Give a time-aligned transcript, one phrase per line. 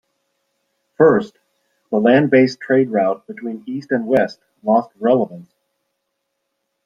[0.95, 1.37] First,
[1.91, 5.53] the land based trade route between east and west lost relevance.